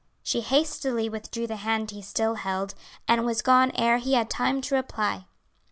She 0.23 0.41
hastily 0.41 1.09
withdrew 1.09 1.45
the 1.45 1.57
hand 1.57 1.91
he 1.91 2.01
still 2.01 2.33
held, 2.33 2.73
and 3.07 3.23
was 3.23 3.43
gone 3.43 3.71
ere 3.75 3.99
he 3.99 4.13
had 4.15 4.31
time 4.31 4.59
to 4.61 4.73
reply. 4.73 5.27